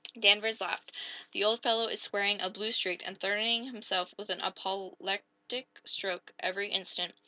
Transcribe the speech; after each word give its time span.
Danvers 0.19 0.59
laughed. 0.59 0.91
"The 1.31 1.43
old 1.43 1.61
fellow 1.61 1.85
is 1.87 2.01
swearing 2.01 2.41
a 2.41 2.49
blue 2.49 2.71
streak, 2.71 3.03
and 3.05 3.21
threatening 3.21 3.65
himself 3.65 4.11
with 4.17 4.31
an 4.31 4.41
apoplectic 4.41 5.67
stroke 5.85 6.33
every 6.39 6.69
instant." 6.71 7.13